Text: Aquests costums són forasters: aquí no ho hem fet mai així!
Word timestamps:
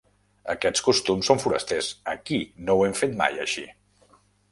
Aquests 0.51 0.83
costums 0.85 1.29
són 1.31 1.41
forasters: 1.43 1.89
aquí 2.13 2.39
no 2.71 2.79
ho 2.79 2.81
hem 2.87 2.97
fet 3.01 3.13
mai 3.21 3.39
així! 3.45 3.67